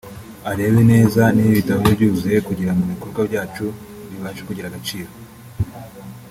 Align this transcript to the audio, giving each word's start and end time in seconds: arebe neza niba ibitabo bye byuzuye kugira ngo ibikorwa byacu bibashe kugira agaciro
arebe 0.51 0.81
neza 0.91 1.21
niba 1.33 1.49
ibitabo 1.53 1.79
bye 1.83 1.93
byuzuye 1.97 2.37
kugira 2.47 2.71
ngo 2.73 2.81
ibikorwa 2.85 3.21
byacu 3.29 3.65
bibashe 4.09 4.41
kugira 4.47 4.67
agaciro 4.69 5.09